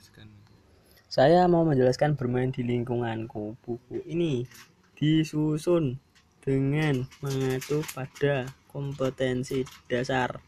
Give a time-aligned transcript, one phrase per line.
[0.00, 0.32] jelaskan
[1.12, 3.52] Saya mau menjelaskan bermain di lingkunganku.
[3.60, 4.48] Buku ini
[4.96, 6.00] disusun
[6.40, 10.40] dengan mengacu pada kompetensi dasar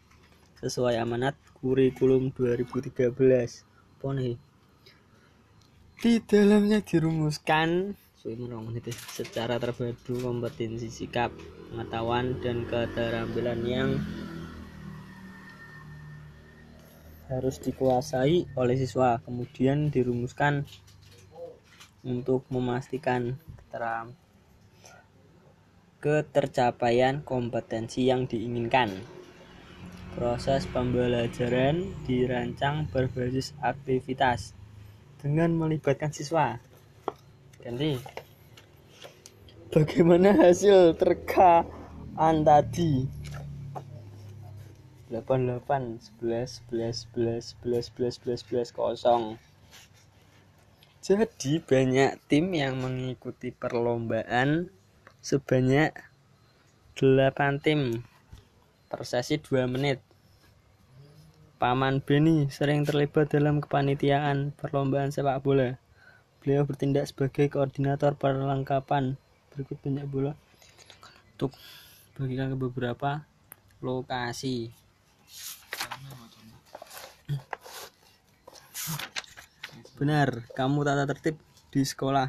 [0.57, 2.97] sesuai amanat kurikulum 2013.
[4.01, 4.41] Apa nih?
[6.01, 7.93] Di dalamnya dirumuskan
[8.23, 11.35] itu, secara terpadu kompetensi sikap,
[11.75, 14.01] pengetahuan dan keterampilan yang
[17.33, 19.17] harus dikuasai oleh siswa.
[19.25, 20.69] Kemudian dirumuskan
[22.05, 24.13] untuk memastikan keteram
[26.03, 28.91] ketercapaian kompetensi yang diinginkan.
[30.19, 34.53] Proses pembelajaran dirancang berbasis aktivitas
[35.23, 36.59] dengan melibatkan siswa.
[37.63, 37.97] Ganti.
[39.71, 43.22] Bagaimana hasil terkaan tadi?
[45.13, 49.37] 88 11 11 11 11 11 11 kosong.
[51.05, 54.73] Jadi banyak tim yang mengikuti perlombaan
[55.21, 55.93] sebanyak
[56.97, 58.01] 8 tim
[58.89, 60.01] per sesi 2 menit.
[61.61, 65.79] Paman Beni sering terlibat dalam kepanitiaan perlombaan sepak bola.
[66.43, 69.15] Beliau bertindak sebagai koordinator perlengkapan
[69.55, 70.33] berikut banyak bola
[71.37, 71.55] untuk
[72.19, 73.27] bagikan ke beberapa
[73.79, 74.82] lokasi.
[80.03, 81.39] Benar, kamu tata tertib
[81.71, 82.27] di sekolah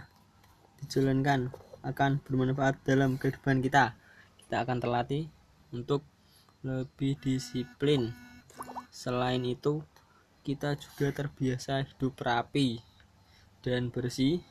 [0.77, 1.49] dijalankan
[1.81, 3.97] akan bermanfaat dalam kehidupan kita.
[4.37, 5.25] Kita akan terlatih
[5.73, 6.05] untuk
[6.61, 8.13] lebih disiplin.
[8.93, 9.81] Selain itu,
[10.45, 12.77] kita juga terbiasa hidup rapi
[13.65, 14.43] dan bersih.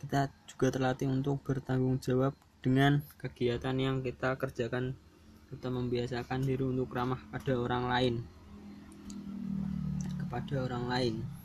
[0.00, 2.32] Kita juga terlatih untuk bertanggung jawab
[2.64, 4.96] dengan kegiatan yang kita kerjakan.
[5.50, 8.14] Kita membiasakan diri untuk ramah pada orang lain.
[10.14, 11.39] Kepada orang lain.